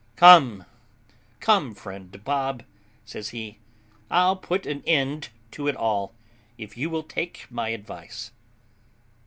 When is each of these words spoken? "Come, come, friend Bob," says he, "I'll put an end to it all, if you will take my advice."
"Come, 0.15 0.65
come, 1.39 1.75
friend 1.75 2.23
Bob," 2.25 2.63
says 3.05 3.29
he, 3.29 3.59
"I'll 4.09 4.35
put 4.35 4.65
an 4.65 4.81
end 4.87 5.29
to 5.51 5.67
it 5.67 5.75
all, 5.75 6.11
if 6.57 6.75
you 6.75 6.89
will 6.89 7.03
take 7.03 7.45
my 7.51 7.69
advice." 7.69 8.31